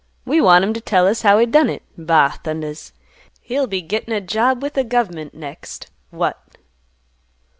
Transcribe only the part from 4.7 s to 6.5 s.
th' gov'ment next. What!